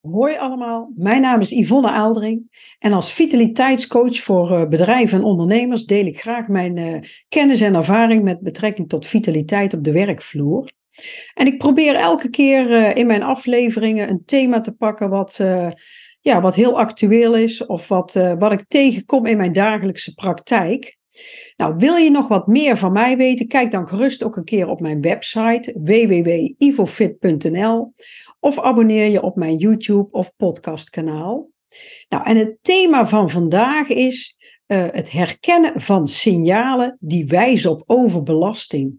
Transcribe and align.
Hoi 0.00 0.36
allemaal, 0.36 0.92
mijn 0.96 1.20
naam 1.20 1.40
is 1.40 1.50
Yvonne 1.50 1.90
Aaldering 1.90 2.66
en 2.78 2.92
als 2.92 3.12
vitaliteitscoach 3.12 4.20
voor 4.20 4.52
eh, 4.52 4.68
bedrijven 4.68 5.18
en 5.18 5.24
ondernemers 5.24 5.84
deel 5.84 6.06
ik 6.06 6.20
graag 6.20 6.48
mijn 6.48 6.76
uh, 6.76 7.00
kennis 7.28 7.60
en 7.60 7.74
ervaring 7.74 8.22
met 8.22 8.40
betrekking 8.40 8.88
tot 8.88 9.06
vitaliteit 9.06 9.74
op 9.74 9.84
de 9.84 9.92
werkvloer. 9.92 10.72
En 11.34 11.46
ik 11.46 11.58
probeer 11.58 11.94
elke 11.94 12.30
keer 12.30 12.70
uh, 12.70 12.94
in 12.94 13.06
mijn 13.06 13.22
afleveringen 13.22 14.08
een 14.08 14.24
thema 14.24 14.60
te 14.60 14.72
pakken 14.72 15.10
wat, 15.10 15.40
ja, 16.20 16.40
wat 16.40 16.54
heel 16.54 16.78
actueel 16.78 17.34
is 17.34 17.66
of 17.66 17.88
wat, 17.88 18.12
wat 18.38 18.52
ik 18.52 18.64
tegenkom 18.68 19.26
in 19.26 19.36
mijn 19.36 19.52
dagelijkse 19.52 20.14
praktijk. 20.14 20.98
Nou, 21.56 21.74
wil 21.76 21.96
je 21.96 22.10
nog 22.10 22.28
wat 22.28 22.46
meer 22.46 22.76
van 22.76 22.92
mij 22.92 23.16
weten? 23.16 23.46
Kijk 23.46 23.70
dan 23.70 23.88
gerust 23.88 24.22
ook 24.22 24.36
een 24.36 24.44
keer 24.44 24.68
op 24.68 24.80
mijn 24.80 25.00
website 25.00 25.80
www.ivofit.nl 25.84 27.92
of 28.40 28.60
abonneer 28.60 29.08
je 29.08 29.22
op 29.22 29.36
mijn 29.36 29.56
YouTube 29.56 30.08
of 30.10 30.36
podcastkanaal. 30.36 31.48
Nou, 32.08 32.24
en 32.24 32.36
het 32.36 32.58
thema 32.62 33.06
van 33.06 33.30
vandaag 33.30 33.88
is 33.88 34.36
uh, 34.66 34.86
het 34.90 35.10
herkennen 35.10 35.80
van 35.80 36.08
signalen 36.08 36.96
die 37.00 37.26
wijzen 37.26 37.70
op 37.70 37.82
overbelasting 37.86 38.94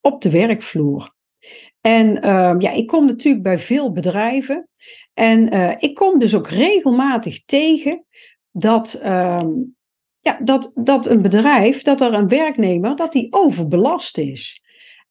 op 0.00 0.20
de 0.20 0.30
werkvloer. 0.30 1.14
En 1.80 2.16
uh, 2.16 2.54
ja, 2.58 2.70
ik 2.70 2.86
kom 2.86 3.06
natuurlijk 3.06 3.42
bij 3.42 3.58
veel 3.58 3.92
bedrijven 3.92 4.68
en 5.14 5.54
uh, 5.54 5.74
ik 5.78 5.94
kom 5.94 6.18
dus 6.18 6.34
ook 6.34 6.48
regelmatig 6.48 7.44
tegen 7.44 8.04
dat, 8.50 9.00
uh, 9.04 9.46
ja, 10.20 10.38
dat, 10.42 10.72
dat 10.74 11.06
een 11.06 11.22
bedrijf, 11.22 11.82
dat 11.82 12.00
er 12.00 12.14
een 12.14 12.28
werknemer, 12.28 12.96
dat 12.96 13.12
die 13.12 13.32
overbelast 13.32 14.18
is. 14.18 14.62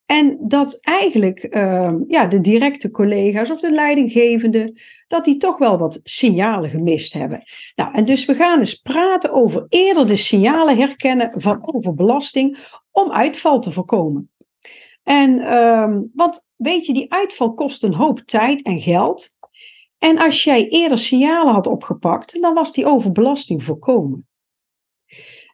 En 0.08 0.38
dat 0.42 0.80
eigenlijk 0.82 1.56
uh, 1.56 1.94
ja, 2.08 2.28
de 2.28 2.42
directe 2.42 2.92
collega's 2.92 3.52
of 3.52 3.60
de 3.60 3.72
leidinggevende, 3.72 4.82
dat 5.08 5.26
die 5.26 5.38
toch 5.38 5.58
wel 5.58 5.78
wat 5.78 6.00
signalen 6.04 6.70
gemist 6.70 7.14
hebben. 7.14 7.44
Nou, 7.76 7.94
en 7.94 8.06
dus 8.06 8.26
we 8.26 8.36
gaan 8.36 8.60
eens 8.60 8.76
praten 8.76 9.32
over 9.32 9.66
eerder 9.70 10.08
de 10.08 10.16
signalen 10.16 10.78
herkennen 10.78 11.42
van 11.42 11.60
overbelasting 11.62 12.58
om 12.92 13.12
uitval 13.12 13.60
te 13.60 13.72
voorkomen. 13.72 14.32
En, 15.04 15.36
uh, 15.40 15.98
want 16.14 16.48
weet 16.56 16.86
je, 16.86 16.94
die 16.94 17.14
uitval 17.14 17.54
kost 17.54 17.84
een 17.84 17.94
hoop 17.94 18.20
tijd 18.20 18.62
en 18.62 18.82
geld. 18.82 19.36
En 19.98 20.18
als 20.18 20.44
jij 20.44 20.68
eerder 20.68 20.98
signalen 20.98 21.54
had 21.54 21.68
opgepakt, 21.68 22.42
dan 22.42 22.54
was 22.54 22.74
die 22.74 22.86
overbelasting 22.86 23.64
voorkomen. 23.64 24.28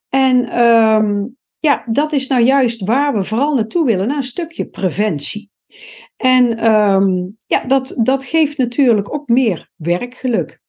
En 0.10 0.64
um, 0.64 1.38
ja, 1.64 1.84
dat 1.92 2.12
is 2.12 2.28
nou 2.28 2.44
juist 2.44 2.82
waar 2.82 3.14
we 3.14 3.24
vooral 3.24 3.56
naartoe 3.56 3.86
willen, 3.86 4.08
naar 4.08 4.18
een 4.18 4.24
stukje 4.24 4.66
preventie. 4.66 5.50
En 6.16 6.74
um, 6.74 7.38
ja, 7.48 7.64
dat, 7.64 7.94
dat 7.98 8.24
geeft 8.24 8.58
natuurlijk 8.58 9.14
ook 9.14 9.28
meer 9.28 9.70
werkgeluk. 9.76 10.62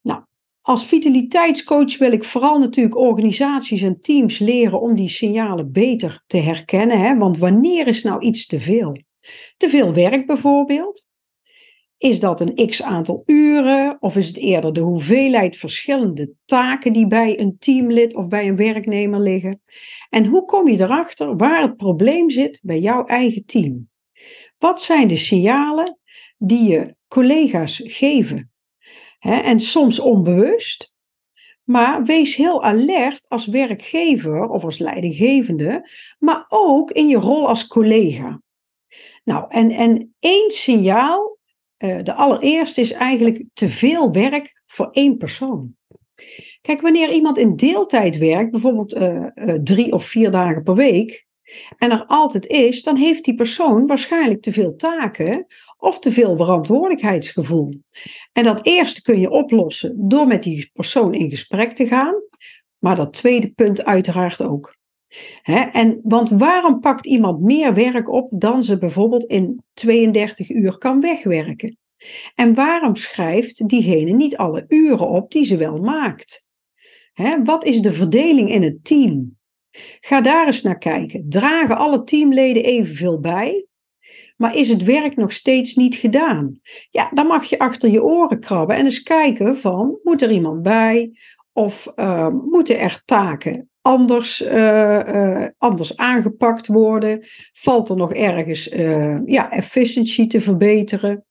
Nou, 0.00 0.22
als 0.60 0.86
vitaliteitscoach 0.86 1.98
wil 1.98 2.12
ik 2.12 2.24
vooral 2.24 2.58
natuurlijk 2.58 2.96
organisaties 2.96 3.82
en 3.82 4.00
teams 4.00 4.38
leren 4.38 4.80
om 4.80 4.94
die 4.94 5.08
signalen 5.08 5.72
beter 5.72 6.22
te 6.26 6.36
herkennen. 6.36 7.00
Hè? 7.00 7.16
Want 7.16 7.38
wanneer 7.38 7.86
is 7.86 8.02
nou 8.02 8.20
iets 8.20 8.46
te 8.46 8.60
veel? 8.60 8.96
Te 9.56 9.68
veel 9.68 9.94
werk 9.94 10.26
bijvoorbeeld. 10.26 11.04
Is 12.04 12.20
dat 12.20 12.40
een 12.40 12.68
x 12.68 12.82
aantal 12.82 13.22
uren 13.26 13.96
of 14.00 14.16
is 14.16 14.26
het 14.26 14.36
eerder 14.36 14.72
de 14.72 14.80
hoeveelheid 14.80 15.56
verschillende 15.56 16.32
taken 16.44 16.92
die 16.92 17.06
bij 17.06 17.40
een 17.40 17.58
teamlid 17.58 18.14
of 18.14 18.28
bij 18.28 18.48
een 18.48 18.56
werknemer 18.56 19.20
liggen? 19.20 19.60
En 20.10 20.26
hoe 20.26 20.44
kom 20.44 20.68
je 20.68 20.80
erachter 20.80 21.36
waar 21.36 21.62
het 21.62 21.76
probleem 21.76 22.30
zit 22.30 22.60
bij 22.62 22.78
jouw 22.78 23.06
eigen 23.06 23.44
team? 23.44 23.90
Wat 24.58 24.82
zijn 24.82 25.08
de 25.08 25.16
signalen 25.16 25.98
die 26.38 26.68
je 26.68 26.94
collega's 27.08 27.82
geven? 27.84 28.52
en 29.18 29.60
soms 29.60 29.98
onbewust, 29.98 30.92
maar 31.62 32.02
wees 32.02 32.36
heel 32.36 32.62
alert 32.62 33.28
als 33.28 33.46
werkgever 33.46 34.48
of 34.48 34.64
als 34.64 34.78
leidinggevende, 34.78 35.90
maar 36.18 36.46
ook 36.48 36.90
in 36.90 37.08
je 37.08 37.16
rol 37.16 37.48
als 37.48 37.66
collega. 37.66 38.40
Nou, 39.24 39.44
en, 39.48 39.70
en 39.70 40.14
één 40.18 40.50
signaal 40.50 41.34
de 42.02 42.14
allereerste 42.14 42.80
is 42.80 42.92
eigenlijk 42.92 43.44
te 43.52 43.68
veel 43.68 44.12
werk 44.12 44.62
voor 44.66 44.88
één 44.90 45.16
persoon. 45.16 45.74
Kijk, 46.60 46.80
wanneer 46.80 47.12
iemand 47.12 47.38
in 47.38 47.56
deeltijd 47.56 48.18
werkt, 48.18 48.50
bijvoorbeeld 48.50 48.94
uh, 48.94 49.26
uh, 49.34 49.54
drie 49.54 49.92
of 49.92 50.04
vier 50.04 50.30
dagen 50.30 50.62
per 50.62 50.74
week, 50.74 51.26
en 51.78 51.90
er 51.90 52.04
altijd 52.06 52.46
is, 52.46 52.82
dan 52.82 52.96
heeft 52.96 53.24
die 53.24 53.34
persoon 53.34 53.86
waarschijnlijk 53.86 54.42
te 54.42 54.52
veel 54.52 54.76
taken 54.76 55.46
of 55.78 55.98
te 55.98 56.12
veel 56.12 56.36
verantwoordelijkheidsgevoel. 56.36 57.74
En 58.32 58.44
dat 58.44 58.66
eerste 58.66 59.02
kun 59.02 59.20
je 59.20 59.30
oplossen 59.30 60.08
door 60.08 60.26
met 60.26 60.42
die 60.42 60.70
persoon 60.72 61.14
in 61.14 61.30
gesprek 61.30 61.72
te 61.72 61.86
gaan, 61.86 62.14
maar 62.78 62.96
dat 62.96 63.12
tweede 63.12 63.50
punt 63.50 63.84
uiteraard 63.84 64.42
ook. 64.42 64.76
En, 65.72 66.00
want 66.02 66.30
waarom 66.30 66.80
pakt 66.80 67.06
iemand 67.06 67.40
meer 67.40 67.74
werk 67.74 68.08
op 68.08 68.28
dan 68.30 68.62
ze 68.62 68.78
bijvoorbeeld 68.78 69.24
in 69.24 69.62
32 69.74 70.50
uur 70.50 70.78
kan 70.78 71.00
wegwerken? 71.00 71.76
En 72.34 72.54
waarom 72.54 72.96
schrijft 72.96 73.68
diegene 73.68 74.10
niet 74.10 74.36
alle 74.36 74.64
uren 74.68 75.08
op 75.08 75.32
die 75.32 75.44
ze 75.44 75.56
wel 75.56 75.76
maakt? 75.76 76.42
wat 77.44 77.64
is 77.64 77.80
de 77.80 77.92
verdeling 77.92 78.50
in 78.50 78.62
het 78.62 78.84
team? 78.84 79.36
Ga 80.00 80.20
daar 80.20 80.46
eens 80.46 80.62
naar 80.62 80.78
kijken. 80.78 81.28
Dragen 81.28 81.76
alle 81.76 82.04
teamleden 82.04 82.64
evenveel 82.64 83.20
bij? 83.20 83.66
Maar 84.36 84.56
is 84.56 84.68
het 84.68 84.84
werk 84.84 85.16
nog 85.16 85.32
steeds 85.32 85.74
niet 85.74 85.94
gedaan? 85.94 86.60
Ja, 86.90 87.10
dan 87.12 87.26
mag 87.26 87.44
je 87.44 87.58
achter 87.58 87.90
je 87.90 88.02
oren 88.02 88.40
krabben 88.40 88.76
en 88.76 88.84
eens 88.84 89.02
kijken 89.02 89.56
van, 89.56 89.98
moet 90.02 90.22
er 90.22 90.30
iemand 90.30 90.62
bij? 90.62 91.12
Of 91.52 91.92
uh, 91.96 92.28
moeten 92.28 92.78
er 92.78 93.02
taken 93.04 93.68
anders, 93.84 94.42
uh, 94.42 95.00
uh, 95.08 95.46
anders 95.58 95.96
aangepakt 95.96 96.66
worden? 96.66 97.26
Valt 97.52 97.88
er 97.88 97.96
nog 97.96 98.14
ergens 98.14 98.72
uh, 98.72 99.18
ja, 99.24 99.50
efficiency 99.50 100.26
te 100.26 100.40
verbeteren? 100.40 101.24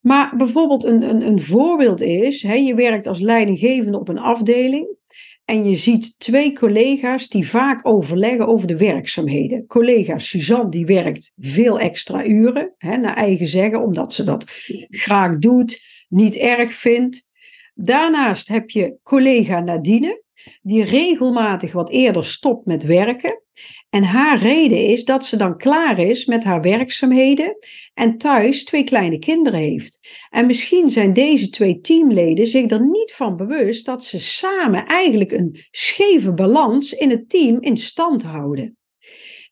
Maar 0.00 0.36
bijvoorbeeld 0.36 0.84
een, 0.84 1.02
een, 1.02 1.26
een 1.26 1.40
voorbeeld 1.40 2.00
is, 2.00 2.42
hè, 2.42 2.54
je 2.54 2.74
werkt 2.74 3.06
als 3.06 3.20
leidinggevende 3.20 3.98
op 3.98 4.08
een 4.08 4.18
afdeling 4.18 4.98
en 5.44 5.64
je 5.64 5.76
ziet 5.76 6.18
twee 6.18 6.52
collega's 6.52 7.28
die 7.28 7.48
vaak 7.48 7.86
overleggen 7.86 8.46
over 8.46 8.66
de 8.66 8.76
werkzaamheden. 8.76 9.66
Collega 9.66 10.18
Suzanne 10.18 10.70
die 10.70 10.86
werkt 10.86 11.32
veel 11.36 11.80
extra 11.80 12.26
uren, 12.26 12.74
hè, 12.78 12.96
naar 12.96 13.16
eigen 13.16 13.46
zeggen, 13.46 13.82
omdat 13.82 14.12
ze 14.12 14.24
dat 14.24 14.50
graag 14.88 15.38
doet, 15.38 15.82
niet 16.08 16.36
erg 16.36 16.72
vindt. 16.72 17.24
Daarnaast 17.74 18.48
heb 18.48 18.70
je 18.70 18.96
collega 19.02 19.60
Nadine, 19.60 20.22
die 20.62 20.84
regelmatig 20.84 21.72
wat 21.72 21.90
eerder 21.90 22.24
stopt 22.24 22.66
met 22.66 22.82
werken. 22.84 23.42
En 23.90 24.02
haar 24.02 24.38
reden 24.38 24.86
is 24.86 25.04
dat 25.04 25.26
ze 25.26 25.36
dan 25.36 25.56
klaar 25.56 25.98
is 25.98 26.24
met 26.24 26.44
haar 26.44 26.60
werkzaamheden 26.60 27.56
en 27.94 28.16
thuis 28.16 28.64
twee 28.64 28.84
kleine 28.84 29.18
kinderen 29.18 29.60
heeft. 29.60 29.98
En 30.30 30.46
misschien 30.46 30.90
zijn 30.90 31.12
deze 31.12 31.50
twee 31.50 31.80
teamleden 31.80 32.46
zich 32.46 32.70
er 32.70 32.86
niet 32.86 33.12
van 33.12 33.36
bewust 33.36 33.86
dat 33.86 34.04
ze 34.04 34.20
samen 34.20 34.86
eigenlijk 34.86 35.32
een 35.32 35.64
scheve 35.70 36.34
balans 36.34 36.92
in 36.92 37.10
het 37.10 37.28
team 37.28 37.60
in 37.60 37.76
stand 37.76 38.22
houden. 38.22 38.78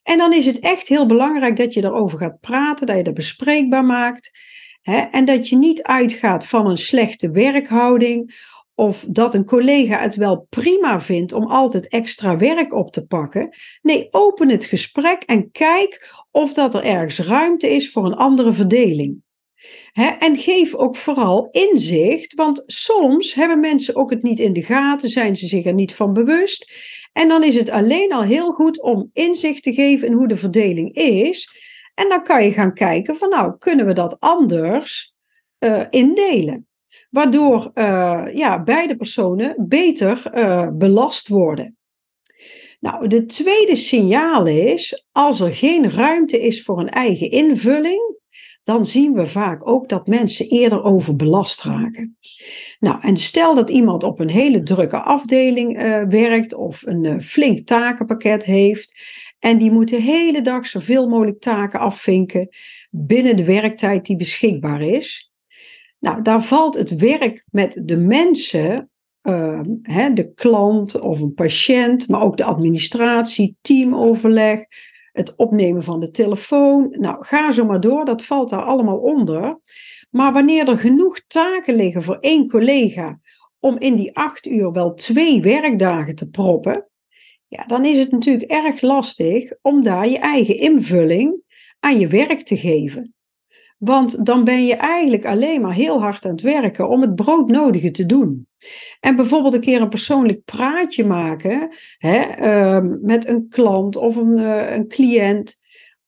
En 0.03 0.17
dan 0.17 0.33
is 0.33 0.45
het 0.45 0.59
echt 0.59 0.87
heel 0.87 1.05
belangrijk 1.05 1.57
dat 1.57 1.73
je 1.73 1.83
erover 1.83 2.17
gaat 2.17 2.39
praten, 2.39 2.87
dat 2.87 2.97
je 2.97 3.03
dat 3.03 3.13
bespreekbaar 3.13 3.85
maakt. 3.85 4.31
En 5.11 5.25
dat 5.25 5.49
je 5.49 5.55
niet 5.55 5.83
uitgaat 5.83 6.45
van 6.45 6.69
een 6.69 6.77
slechte 6.77 7.31
werkhouding 7.31 8.47
of 8.79 9.05
dat 9.09 9.33
een 9.33 9.45
collega 9.45 9.99
het 9.99 10.15
wel 10.15 10.47
prima 10.49 11.01
vindt 11.01 11.33
om 11.33 11.45
altijd 11.45 11.87
extra 11.87 12.37
werk 12.37 12.73
op 12.73 12.91
te 12.91 13.05
pakken. 13.05 13.55
Nee, 13.81 14.07
open 14.09 14.49
het 14.49 14.65
gesprek 14.65 15.23
en 15.23 15.51
kijk 15.51 16.15
of 16.31 16.53
dat 16.53 16.75
er 16.75 16.83
ergens 16.83 17.19
ruimte 17.19 17.69
is 17.69 17.91
voor 17.91 18.05
een 18.05 18.13
andere 18.13 18.53
verdeling. 18.53 19.21
en 20.19 20.37
geef 20.37 20.75
ook 20.75 20.95
vooral 20.95 21.47
inzicht, 21.51 22.33
want 22.33 22.63
soms 22.65 23.33
hebben 23.33 23.59
mensen 23.59 23.95
ook 23.95 24.09
het 24.09 24.23
niet 24.23 24.39
in 24.39 24.53
de 24.53 24.63
gaten, 24.63 25.09
zijn 25.09 25.35
ze 25.35 25.47
zich 25.47 25.65
er 25.65 25.73
niet 25.73 25.93
van 25.93 26.13
bewust. 26.13 26.71
En 27.13 27.27
dan 27.27 27.43
is 27.43 27.55
het 27.55 27.69
alleen 27.69 28.13
al 28.13 28.23
heel 28.23 28.51
goed 28.51 28.81
om 28.81 29.09
inzicht 29.13 29.63
te 29.63 29.73
geven 29.73 30.07
in 30.07 30.13
hoe 30.13 30.27
de 30.27 30.37
verdeling 30.37 30.95
is. 30.95 31.49
En 31.93 32.09
dan 32.09 32.23
kan 32.23 32.43
je 32.43 32.51
gaan 32.51 32.73
kijken 32.73 33.15
van 33.15 33.29
nou, 33.29 33.57
kunnen 33.57 33.85
we 33.85 33.93
dat 33.93 34.19
anders 34.19 35.13
uh, 35.59 35.85
indelen? 35.89 36.68
Waardoor 37.09 37.71
uh, 37.73 38.23
ja, 38.33 38.63
beide 38.63 38.95
personen 38.95 39.55
beter 39.67 40.31
uh, 40.35 40.69
belast 40.73 41.27
worden. 41.27 41.77
Nou, 42.79 43.07
de 43.07 43.25
tweede 43.25 43.75
signaal 43.75 44.45
is, 44.45 45.07
als 45.11 45.39
er 45.39 45.53
geen 45.53 45.89
ruimte 45.89 46.41
is 46.41 46.63
voor 46.63 46.79
een 46.79 46.89
eigen 46.89 47.31
invulling, 47.31 48.17
dan 48.63 48.85
zien 48.85 49.13
we 49.13 49.25
vaak 49.25 49.67
ook 49.67 49.89
dat 49.89 50.07
mensen 50.07 50.47
eerder 50.49 50.83
overbelast 50.83 51.63
raken. 51.63 52.17
Nou, 52.79 53.01
en 53.01 53.17
stel 53.17 53.55
dat 53.55 53.69
iemand 53.69 54.03
op 54.03 54.19
een 54.19 54.29
hele 54.29 54.63
drukke 54.63 55.01
afdeling 55.01 55.77
uh, 55.77 56.03
werkt 56.03 56.53
of 56.53 56.81
een 56.85 57.21
flink 57.21 57.67
takenpakket 57.67 58.45
heeft 58.45 58.93
en 59.39 59.57
die 59.57 59.71
moet 59.71 59.89
de 59.89 60.01
hele 60.01 60.41
dag 60.41 60.65
zoveel 60.65 61.07
mogelijk 61.07 61.39
taken 61.39 61.79
afvinken 61.79 62.49
binnen 62.89 63.35
de 63.35 63.45
werktijd 63.45 64.05
die 64.05 64.15
beschikbaar 64.15 64.81
is 64.81 65.28
Nou, 65.99 66.21
daar 66.21 66.43
valt 66.43 66.75
het 66.75 66.95
werk 66.95 67.45
met 67.51 67.81
de 67.83 67.97
mensen, 67.97 68.89
uh, 69.21 69.61
hè, 69.81 70.13
de 70.13 70.33
klant 70.33 70.99
of 70.99 71.19
een 71.19 71.33
patiënt, 71.33 72.07
maar 72.07 72.21
ook 72.21 72.37
de 72.37 72.43
administratie, 72.43 73.57
teamoverleg, 73.61 74.65
het 75.11 75.35
opnemen 75.35 75.83
van 75.83 75.99
de 75.99 76.11
telefoon. 76.11 76.95
Nou, 76.99 77.25
ga 77.25 77.51
zo 77.51 77.65
maar 77.65 77.79
door, 77.79 78.05
dat 78.05 78.25
valt 78.25 78.49
daar 78.49 78.63
allemaal 78.63 78.97
onder. 78.97 79.59
Maar 80.09 80.33
wanneer 80.33 80.67
er 80.67 80.77
genoeg 80.77 81.19
taken 81.27 81.75
liggen 81.75 82.03
voor 82.03 82.17
één 82.19 82.49
collega 82.49 83.19
om 83.59 83.77
in 83.77 83.95
die 83.95 84.15
acht 84.15 84.45
uur 84.45 84.71
wel 84.71 84.93
twee 84.93 85.41
werkdagen 85.41 86.15
te 86.15 86.29
proppen, 86.29 86.89
ja, 87.47 87.65
dan 87.65 87.85
is 87.85 87.97
het 87.97 88.11
natuurlijk 88.11 88.51
erg 88.51 88.81
lastig 88.81 89.53
om 89.61 89.83
daar 89.83 90.07
je 90.07 90.19
eigen 90.19 90.57
invulling 90.57 91.41
aan 91.79 91.99
je 91.99 92.07
werk 92.07 92.41
te 92.41 92.57
geven. 92.57 93.13
Want 93.79 94.25
dan 94.25 94.43
ben 94.43 94.65
je 94.65 94.75
eigenlijk 94.75 95.25
alleen 95.25 95.61
maar 95.61 95.73
heel 95.73 96.01
hard 96.01 96.25
aan 96.25 96.31
het 96.31 96.41
werken 96.41 96.89
om 96.89 97.01
het 97.01 97.15
broodnodige 97.15 97.91
te 97.91 98.05
doen. 98.05 98.47
En 98.99 99.15
bijvoorbeeld 99.15 99.53
een 99.53 99.61
keer 99.61 99.81
een 99.81 99.89
persoonlijk 99.89 100.43
praatje 100.45 101.05
maken 101.05 101.75
hè, 101.97 102.17
ehm, 102.19 102.97
met 103.01 103.27
een 103.27 103.47
klant 103.49 103.95
of 103.95 104.15
een, 104.15 104.37
uh, 104.37 104.75
een 104.75 104.87
cliënt. 104.87 105.57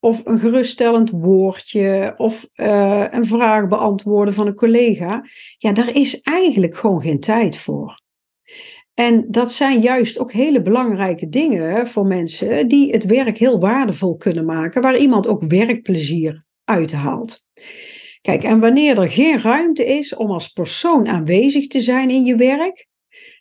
Of 0.03 0.21
een 0.25 0.39
geruststellend 0.39 1.09
woordje 1.09 2.13
of 2.18 2.47
uh, 2.56 3.06
een 3.09 3.25
vraag 3.25 3.68
beantwoorden 3.68 4.33
van 4.33 4.47
een 4.47 4.56
collega. 4.56 5.24
Ja, 5.57 5.71
daar 5.71 5.95
is 5.95 6.21
eigenlijk 6.21 6.77
gewoon 6.77 7.01
geen 7.01 7.19
tijd 7.19 7.57
voor. 7.57 8.01
En 8.94 9.25
dat 9.27 9.51
zijn 9.51 9.79
juist 9.79 10.19
ook 10.19 10.31
hele 10.31 10.62
belangrijke 10.62 11.29
dingen 11.29 11.88
voor 11.88 12.06
mensen 12.06 12.67
die 12.67 12.91
het 12.91 13.06
werk 13.06 13.38
heel 13.38 13.59
waardevol 13.59 14.17
kunnen 14.17 14.45
maken, 14.45 14.81
waar 14.81 14.97
iemand 14.97 15.27
ook 15.27 15.44
werkplezier 15.44 16.44
Kijk, 18.21 18.44
en 18.44 18.59
wanneer 18.59 18.97
er 18.97 19.09
geen 19.09 19.41
ruimte 19.41 19.85
is 19.85 20.15
om 20.15 20.31
als 20.31 20.47
persoon 20.47 21.07
aanwezig 21.07 21.68
te 21.68 21.81
zijn 21.81 22.09
in 22.09 22.25
je 22.25 22.35
werk, 22.35 22.88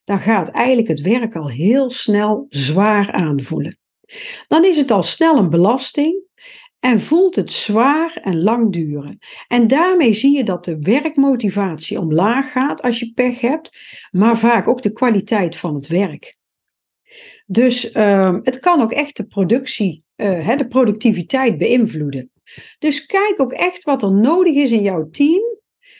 dan 0.04 0.20
gaat 0.20 0.50
eigenlijk 0.50 0.88
het 0.88 1.00
werk 1.00 1.36
al 1.36 1.48
heel 1.48 1.90
snel 1.90 2.46
zwaar 2.48 3.12
aanvoelen. 3.12 3.78
Dan 4.46 4.64
is 4.64 4.76
het 4.76 4.90
al 4.90 5.02
snel 5.02 5.36
een 5.36 5.50
belasting 5.50 6.22
en 6.78 7.00
voelt 7.00 7.36
het 7.36 7.52
zwaar 7.52 8.18
en 8.22 8.42
lang 8.42 8.72
duren. 8.72 9.18
En 9.48 9.66
daarmee 9.66 10.12
zie 10.12 10.36
je 10.36 10.44
dat 10.44 10.64
de 10.64 10.78
werkmotivatie 10.78 12.00
omlaag 12.00 12.52
gaat 12.52 12.82
als 12.82 12.98
je 12.98 13.12
pech 13.12 13.40
hebt, 13.40 13.78
maar 14.10 14.38
vaak 14.38 14.68
ook 14.68 14.82
de 14.82 14.92
kwaliteit 14.92 15.56
van 15.56 15.74
het 15.74 15.86
werk. 15.86 16.38
Dus 17.46 17.94
uh, 17.94 18.36
het 18.42 18.60
kan 18.60 18.80
ook 18.80 18.92
echt 18.92 19.16
de 19.16 19.24
productie, 19.24 20.04
uh, 20.16 20.56
de 20.56 20.66
productiviteit 20.66 21.58
beïnvloeden. 21.58 22.30
Dus 22.78 23.06
kijk 23.06 23.40
ook 23.40 23.52
echt 23.52 23.84
wat 23.84 24.02
er 24.02 24.12
nodig 24.12 24.54
is 24.54 24.70
in 24.70 24.82
jouw 24.82 25.08
team 25.10 25.42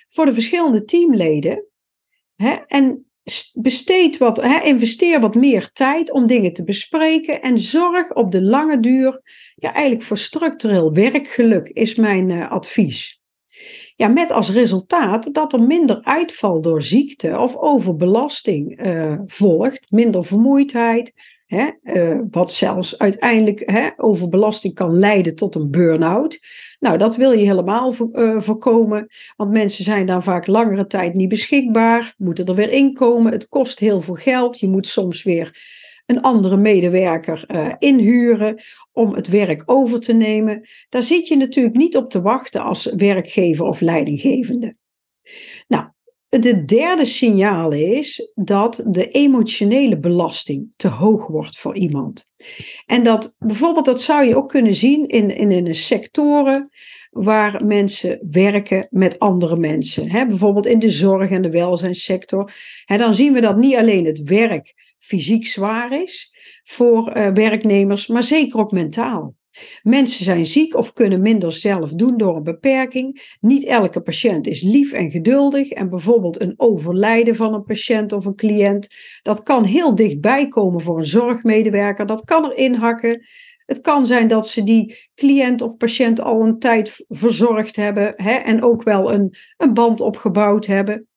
voor 0.08 0.26
de 0.26 0.35
verschillende 0.35 0.85
teamleden. 0.85 1.64
Hè, 2.37 2.52
en 2.67 3.11
besteed 3.52 4.19
wat, 4.19 4.37
hè, 4.37 4.61
investeer 4.61 5.20
wat 5.20 5.35
meer 5.35 5.70
tijd 5.73 6.12
om 6.12 6.26
dingen 6.26 6.52
te 6.52 6.64
bespreken 6.64 7.43
en 7.43 7.58
zorg 7.58 8.14
op 8.14 8.32
de 8.32 8.43
lange 8.43 8.81
duur 8.81 9.20
ja, 9.55 9.73
eigenlijk 9.73 10.05
voor 10.05 10.19
structureel 10.19 10.93
werkgeluk 10.93 11.69
is 11.69 11.94
mijn 11.94 12.29
uh, 12.29 12.50
advies. 12.50 13.20
Ja, 13.97 14.08
met 14.08 14.31
als 14.31 14.50
resultaat 14.50 15.35
dat 15.35 15.52
er 15.52 15.62
minder 15.62 16.02
uitval 16.02 16.61
door 16.61 16.82
ziekte 16.82 17.38
of 17.38 17.56
overbelasting 17.56 18.87
uh, 18.87 19.19
volgt, 19.26 19.91
minder 19.91 20.25
vermoeidheid, 20.25 21.12
Hè, 21.50 21.70
uh, 21.82 22.20
wat 22.31 22.52
zelfs 22.52 22.99
uiteindelijk 22.99 23.62
hè, 23.70 23.88
overbelasting 23.97 24.75
kan 24.75 24.99
leiden 24.99 25.35
tot 25.35 25.55
een 25.55 25.70
burn-out. 25.70 26.38
Nou, 26.81 26.99
dat 26.99 27.17
wil 27.17 27.32
je 27.32 27.47
helemaal 27.47 27.94
uh, 28.12 28.41
voorkomen, 28.41 29.06
want 29.37 29.50
mensen 29.50 29.85
zijn 29.85 30.06
dan 30.06 30.23
vaak 30.23 30.47
langere 30.47 30.87
tijd 30.87 31.14
niet 31.14 31.29
beschikbaar, 31.29 32.14
moeten 32.19 32.47
er 32.47 32.55
weer 32.55 32.73
inkomen, 32.73 33.32
het 33.32 33.49
kost 33.49 33.79
heel 33.79 34.00
veel 34.00 34.14
geld, 34.14 34.61
je 34.61 34.69
moet 34.69 34.87
soms 34.87 35.23
weer 35.23 35.58
een 36.06 36.20
andere 36.20 36.56
medewerker 36.56 37.44
uh, 37.47 37.73
inhuren 37.79 38.61
om 38.93 39.14
het 39.14 39.29
werk 39.29 39.62
over 39.64 40.00
te 40.00 40.12
nemen. 40.12 40.69
Daar 40.88 41.02
zit 41.02 41.29
je 41.29 41.37
natuurlijk 41.37 41.76
niet 41.76 41.97
op 41.97 42.11
te 42.11 42.23
wachten 42.23 42.62
als 42.62 42.85
werkgever 42.97 43.64
of 43.64 43.81
leidinggevende. 43.81 44.76
Nou, 45.69 45.88
de 46.38 46.65
derde 46.65 47.05
signaal 47.05 47.73
is 47.73 48.32
dat 48.35 48.82
de 48.87 49.09
emotionele 49.09 49.99
belasting 49.99 50.69
te 50.77 50.88
hoog 50.88 51.27
wordt 51.27 51.59
voor 51.59 51.77
iemand. 51.77 52.32
En 52.87 53.03
dat 53.03 53.37
bijvoorbeeld, 53.38 53.85
dat 53.85 54.03
zou 54.03 54.25
je 54.25 54.37
ook 54.37 54.49
kunnen 54.49 54.75
zien 54.75 55.06
in, 55.06 55.37
in, 55.37 55.50
in 55.50 55.75
sectoren 55.75 56.71
waar 57.11 57.65
mensen 57.65 58.27
werken 58.31 58.87
met 58.91 59.19
andere 59.19 59.56
mensen. 59.56 60.11
He, 60.11 60.27
bijvoorbeeld 60.27 60.67
in 60.67 60.79
de 60.79 60.91
zorg 60.91 61.31
en 61.31 61.43
de 61.43 61.50
welzijnssector. 61.50 62.53
Dan 62.87 63.15
zien 63.15 63.33
we 63.33 63.41
dat 63.41 63.56
niet 63.56 63.76
alleen 63.76 64.05
het 64.05 64.23
werk 64.23 64.94
fysiek 64.99 65.47
zwaar 65.47 66.03
is 66.03 66.33
voor 66.65 67.17
uh, 67.17 67.29
werknemers, 67.29 68.06
maar 68.06 68.23
zeker 68.23 68.59
ook 68.59 68.73
mentaal. 68.73 69.35
Mensen 69.82 70.25
zijn 70.25 70.47
ziek 70.47 70.75
of 70.75 70.93
kunnen 70.93 71.20
minder 71.20 71.52
zelf 71.52 71.91
doen 71.91 72.17
door 72.17 72.37
een 72.37 72.43
beperking. 72.43 73.37
Niet 73.41 73.64
elke 73.64 74.00
patiënt 74.00 74.47
is 74.47 74.62
lief 74.62 74.93
en 74.93 75.11
geduldig. 75.11 75.70
En 75.70 75.88
bijvoorbeeld 75.88 76.41
een 76.41 76.55
overlijden 76.56 77.37
van 77.37 77.55
een 77.55 77.64
patiënt 77.64 78.12
of 78.12 78.25
een 78.25 78.35
cliënt, 78.35 78.94
dat 79.23 79.43
kan 79.43 79.64
heel 79.64 79.94
dichtbij 79.94 80.49
komen 80.49 80.81
voor 80.81 80.99
een 80.99 81.05
zorgmedewerker. 81.05 82.06
Dat 82.06 82.25
kan 82.25 82.44
er 82.44 82.56
inhakken. 82.56 83.26
Het 83.67 83.81
kan 83.81 84.06
zijn 84.06 84.29
dat 84.29 84.49
ze 84.49 84.62
die 84.62 85.08
cliënt 85.14 85.62
of 85.62 85.76
patiënt 85.76 86.20
al 86.20 86.41
een 86.41 86.58
tijd 86.58 87.05
verzorgd 87.08 87.76
hebben 87.76 88.12
hè, 88.17 88.32
en 88.32 88.62
ook 88.62 88.82
wel 88.82 89.12
een, 89.12 89.35
een 89.56 89.75
band 89.75 90.00
opgebouwd 90.00 90.67
hebben. 90.67 91.08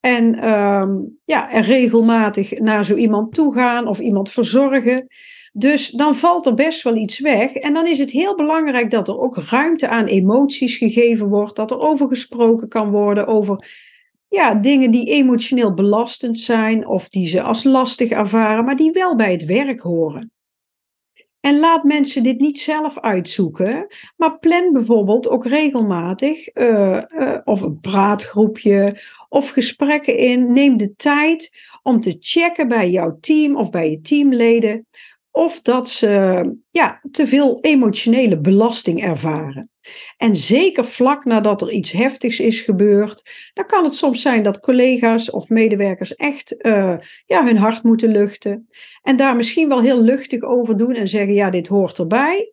En 0.00 0.48
um, 0.50 1.18
ja, 1.24 1.52
er 1.52 1.64
regelmatig 1.64 2.58
naar 2.58 2.84
zo 2.84 2.94
iemand 2.94 3.34
toe 3.34 3.54
gaan 3.54 3.86
of 3.86 3.98
iemand 3.98 4.30
verzorgen. 4.30 5.06
Dus 5.52 5.90
dan 5.90 6.16
valt 6.16 6.46
er 6.46 6.54
best 6.54 6.82
wel 6.82 6.96
iets 6.96 7.18
weg. 7.18 7.52
En 7.54 7.74
dan 7.74 7.86
is 7.86 7.98
het 7.98 8.10
heel 8.10 8.36
belangrijk 8.36 8.90
dat 8.90 9.08
er 9.08 9.18
ook 9.18 9.36
ruimte 9.36 9.88
aan 9.88 10.06
emoties 10.06 10.76
gegeven 10.76 11.28
wordt. 11.28 11.56
Dat 11.56 11.70
er 11.70 11.80
over 11.80 12.08
gesproken 12.08 12.68
kan 12.68 12.90
worden 12.90 13.26
over 13.26 13.68
ja, 14.28 14.54
dingen 14.54 14.90
die 14.90 15.10
emotioneel 15.10 15.74
belastend 15.74 16.38
zijn 16.38 16.86
of 16.86 17.08
die 17.08 17.28
ze 17.28 17.42
als 17.42 17.64
lastig 17.64 18.10
ervaren, 18.10 18.64
maar 18.64 18.76
die 18.76 18.92
wel 18.92 19.16
bij 19.16 19.32
het 19.32 19.44
werk 19.44 19.80
horen. 19.80 20.32
En 21.40 21.58
laat 21.58 21.84
mensen 21.84 22.22
dit 22.22 22.40
niet 22.40 22.60
zelf 22.60 22.98
uitzoeken, 22.98 23.86
maar 24.16 24.38
plan 24.38 24.72
bijvoorbeeld 24.72 25.28
ook 25.28 25.46
regelmatig 25.46 26.56
uh, 26.56 27.02
uh, 27.08 27.38
of 27.44 27.60
een 27.60 27.80
praatgroepje 27.80 29.00
of 29.28 29.48
gesprekken 29.48 30.16
in. 30.16 30.52
Neem 30.52 30.76
de 30.76 30.94
tijd 30.94 31.50
om 31.82 32.00
te 32.00 32.16
checken 32.20 32.68
bij 32.68 32.90
jouw 32.90 33.18
team 33.20 33.56
of 33.56 33.70
bij 33.70 33.90
je 33.90 34.00
teamleden 34.00 34.86
of 35.32 35.62
dat 35.62 35.88
ze 35.88 36.42
ja, 36.70 37.00
te 37.10 37.26
veel 37.26 37.58
emotionele 37.60 38.40
belasting 38.40 39.02
ervaren. 39.02 39.70
En 40.16 40.36
zeker 40.36 40.84
vlak 40.84 41.24
nadat 41.24 41.62
er 41.62 41.70
iets 41.70 41.92
heftigs 41.92 42.40
is 42.40 42.60
gebeurd, 42.60 43.50
dan 43.52 43.66
kan 43.66 43.84
het 43.84 43.94
soms 43.94 44.22
zijn 44.22 44.42
dat 44.42 44.60
collega's 44.60 45.30
of 45.30 45.48
medewerkers 45.48 46.14
echt 46.14 46.54
uh, 46.58 46.94
ja, 47.26 47.44
hun 47.44 47.56
hart 47.56 47.82
moeten 47.82 48.10
luchten. 48.10 48.68
En 49.02 49.16
daar 49.16 49.36
misschien 49.36 49.68
wel 49.68 49.80
heel 49.80 50.02
luchtig 50.02 50.42
over 50.42 50.76
doen 50.76 50.94
en 50.94 51.08
zeggen: 51.08 51.34
ja, 51.34 51.50
dit 51.50 51.66
hoort 51.66 51.98
erbij. 51.98 52.52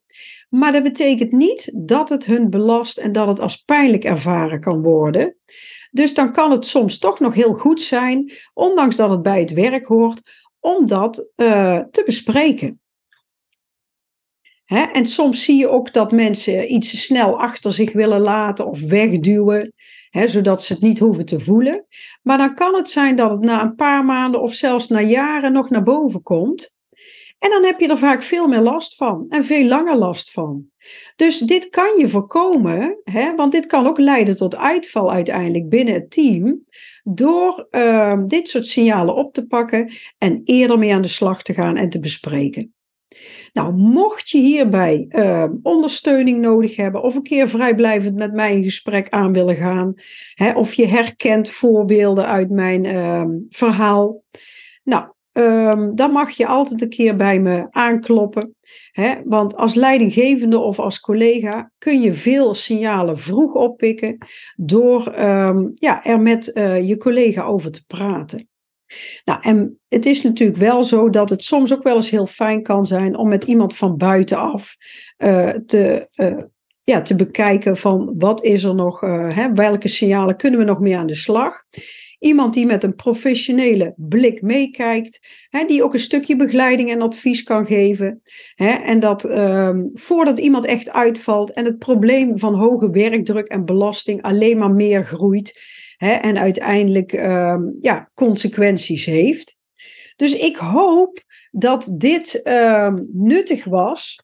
Maar 0.49 0.71
dat 0.71 0.83
betekent 0.83 1.31
niet 1.31 1.71
dat 1.75 2.09
het 2.09 2.25
hun 2.25 2.49
belast 2.49 2.97
en 2.97 3.11
dat 3.11 3.27
het 3.27 3.39
als 3.39 3.57
pijnlijk 3.57 4.03
ervaren 4.03 4.59
kan 4.59 4.81
worden. 4.81 5.35
Dus 5.91 6.13
dan 6.13 6.31
kan 6.31 6.51
het 6.51 6.65
soms 6.65 6.97
toch 6.97 7.19
nog 7.19 7.33
heel 7.33 7.53
goed 7.53 7.81
zijn, 7.81 8.31
ondanks 8.53 8.95
dat 8.95 9.09
het 9.09 9.21
bij 9.21 9.39
het 9.39 9.53
werk 9.53 9.85
hoort, 9.85 10.48
om 10.59 10.87
dat 10.87 11.29
uh, 11.35 11.77
te 11.77 12.03
bespreken. 12.05 12.81
Hè? 14.65 14.81
En 14.81 15.05
soms 15.05 15.43
zie 15.43 15.57
je 15.57 15.67
ook 15.67 15.93
dat 15.93 16.11
mensen 16.11 16.73
iets 16.73 17.05
snel 17.05 17.39
achter 17.39 17.73
zich 17.73 17.93
willen 17.93 18.19
laten 18.19 18.67
of 18.67 18.81
wegduwen, 18.81 19.73
hè, 20.09 20.27
zodat 20.27 20.63
ze 20.63 20.73
het 20.73 20.81
niet 20.81 20.99
hoeven 20.99 21.25
te 21.25 21.39
voelen. 21.39 21.85
Maar 22.21 22.37
dan 22.37 22.55
kan 22.55 22.75
het 22.75 22.89
zijn 22.89 23.15
dat 23.15 23.31
het 23.31 23.41
na 23.41 23.61
een 23.61 23.75
paar 23.75 24.05
maanden 24.05 24.41
of 24.41 24.53
zelfs 24.53 24.87
na 24.87 25.01
jaren 25.01 25.51
nog 25.51 25.69
naar 25.69 25.83
boven 25.83 26.23
komt. 26.23 26.73
En 27.39 27.49
dan 27.49 27.65
heb 27.65 27.79
je 27.79 27.87
er 27.87 27.97
vaak 27.97 28.23
veel 28.23 28.47
meer 28.47 28.61
last 28.61 28.95
van 28.95 29.25
en 29.29 29.45
veel 29.45 29.65
langer 29.65 29.95
last 29.95 30.31
van. 30.31 30.65
Dus 31.15 31.39
dit 31.39 31.69
kan 31.69 31.97
je 31.97 32.09
voorkomen, 32.09 32.99
hè, 33.03 33.35
want 33.35 33.51
dit 33.51 33.65
kan 33.65 33.87
ook 33.87 33.97
leiden 33.97 34.37
tot 34.37 34.55
uitval 34.55 35.11
uiteindelijk 35.11 35.69
binnen 35.69 35.93
het 35.93 36.11
team, 36.11 36.63
door 37.03 37.67
uh, 37.71 38.17
dit 38.25 38.47
soort 38.47 38.67
signalen 38.67 39.15
op 39.15 39.33
te 39.33 39.47
pakken 39.47 39.91
en 40.17 40.41
eerder 40.43 40.79
mee 40.79 40.93
aan 40.93 41.01
de 41.01 41.07
slag 41.07 41.41
te 41.41 41.53
gaan 41.53 41.77
en 41.77 41.89
te 41.89 41.99
bespreken. 41.99 42.73
Nou, 43.53 43.73
mocht 43.73 44.29
je 44.29 44.37
hierbij 44.37 45.05
uh, 45.09 45.45
ondersteuning 45.61 46.41
nodig 46.41 46.75
hebben 46.75 47.03
of 47.03 47.15
een 47.15 47.23
keer 47.23 47.49
vrijblijvend 47.49 48.15
met 48.15 48.33
mij 48.33 48.55
in 48.55 48.63
gesprek 48.63 49.09
aan 49.09 49.33
willen 49.33 49.55
gaan, 49.55 49.93
hè, 50.33 50.51
of 50.51 50.73
je 50.73 50.87
herkent 50.87 51.49
voorbeelden 51.49 52.25
uit 52.25 52.49
mijn 52.49 52.83
uh, 52.83 53.23
verhaal, 53.49 54.23
nou, 54.83 55.07
ehm, 55.39 55.95
dan 55.95 56.11
mag 56.11 56.29
je 56.29 56.47
altijd 56.47 56.81
een 56.81 56.89
keer 56.89 57.15
bij 57.15 57.39
me 57.39 57.67
aankloppen. 57.69 58.55
Hè? 58.91 59.15
Want 59.23 59.55
als 59.55 59.73
leidinggevende 59.73 60.57
of 60.57 60.79
als 60.79 60.99
collega 60.99 61.71
kun 61.77 62.01
je 62.01 62.13
veel 62.13 62.53
signalen 62.53 63.17
vroeg 63.17 63.53
oppikken 63.53 64.17
door 64.55 65.07
ehm, 65.07 65.67
ja, 65.73 66.03
er 66.03 66.19
met 66.19 66.51
uh, 66.53 66.87
je 66.87 66.97
collega 66.97 67.43
over 67.43 67.71
te 67.71 67.85
praten. 67.85 68.49
Nou, 69.25 69.41
en 69.41 69.79
het 69.87 70.05
is 70.05 70.21
natuurlijk 70.21 70.59
wel 70.59 70.83
zo 70.83 71.09
dat 71.09 71.29
het 71.29 71.43
soms 71.43 71.73
ook 71.73 71.83
wel 71.83 71.95
eens 71.95 72.09
heel 72.09 72.25
fijn 72.25 72.63
kan 72.63 72.85
zijn 72.85 73.17
om 73.17 73.27
met 73.27 73.43
iemand 73.43 73.75
van 73.75 73.97
buitenaf 73.97 74.75
uh, 75.17 75.49
te, 75.49 76.07
uh, 76.15 76.43
ja, 76.81 77.01
te 77.01 77.15
bekijken 77.15 77.77
van 77.77 78.13
wat 78.17 78.43
is 78.43 78.63
er 78.63 78.75
nog, 78.75 78.99
hè, 79.01 79.53
welke 79.53 79.87
signalen 79.87 80.35
kunnen 80.35 80.59
we 80.59 80.65
nog 80.65 80.79
mee 80.79 80.97
aan 80.97 81.07
de 81.07 81.15
slag. 81.15 81.63
Iemand 82.19 82.53
die 82.53 82.65
met 82.65 82.83
een 82.83 82.95
professionele 82.95 83.93
blik 83.95 84.41
meekijkt, 84.41 85.19
die 85.67 85.83
ook 85.83 85.93
een 85.93 85.99
stukje 85.99 86.35
begeleiding 86.35 86.89
en 86.89 87.01
advies 87.01 87.43
kan 87.43 87.65
geven. 87.65 88.21
Hè, 88.55 88.69
en 88.69 88.99
dat 88.99 89.23
ehm, 89.23 89.85
voordat 89.93 90.39
iemand 90.39 90.65
echt 90.65 90.91
uitvalt 90.91 91.53
en 91.53 91.65
het 91.65 91.77
probleem 91.77 92.39
van 92.39 92.53
hoge 92.53 92.89
werkdruk 92.89 93.47
en 93.47 93.65
belasting 93.65 94.21
alleen 94.21 94.57
maar 94.57 94.71
meer 94.71 95.05
groeit 95.05 95.59
hè, 95.97 96.11
en 96.11 96.39
uiteindelijk 96.39 97.13
ehm, 97.13 97.61
ja, 97.81 98.09
consequenties 98.13 99.05
heeft. 99.05 99.57
Dus 100.15 100.33
ik 100.33 100.55
hoop 100.55 101.23
dat 101.51 101.95
dit 101.97 102.41
ehm, 102.41 103.03
nuttig 103.11 103.65
was. 103.65 104.19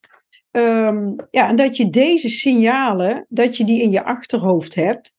Ja, 1.31 1.49
en 1.49 1.55
dat 1.55 1.77
je 1.77 1.89
deze 1.89 2.29
signalen, 2.29 3.25
dat 3.29 3.57
je 3.57 3.63
die 3.63 3.81
in 3.81 3.91
je 3.91 4.03
achterhoofd 4.03 4.75
hebt. 4.75 5.15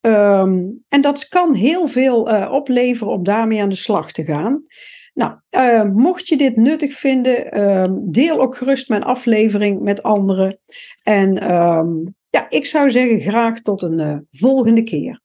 Um, 0.00 0.84
en 0.88 1.00
dat 1.00 1.28
kan 1.28 1.54
heel 1.54 1.88
veel 1.88 2.32
uh, 2.32 2.52
opleveren 2.52 3.12
om 3.12 3.24
daarmee 3.24 3.62
aan 3.62 3.68
de 3.68 3.76
slag 3.76 4.12
te 4.12 4.24
gaan. 4.24 4.60
Nou, 5.14 5.34
uh, 5.50 5.82
mocht 5.82 6.28
je 6.28 6.36
dit 6.36 6.56
nuttig 6.56 6.92
vinden, 6.92 7.60
um, 7.60 8.10
deel 8.12 8.40
ook 8.40 8.56
gerust 8.56 8.88
mijn 8.88 9.02
aflevering 9.02 9.80
met 9.80 10.02
anderen. 10.02 10.60
En 11.02 11.34
ja, 12.30 12.46
ik 12.48 12.66
zou 12.66 12.90
zeggen 12.90 13.20
graag 13.20 13.60
tot 13.60 13.82
een 13.82 13.98
uh, 13.98 14.18
volgende 14.30 14.82
keer. 14.82 15.20